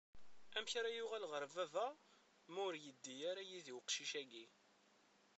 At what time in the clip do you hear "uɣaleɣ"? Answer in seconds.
1.05-1.31